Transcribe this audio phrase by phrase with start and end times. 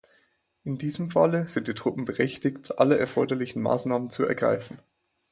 [0.63, 4.79] In diesem Falle sind die Truppen berechtigt, alle erforderlichen Maßnahmen zu ergreifen.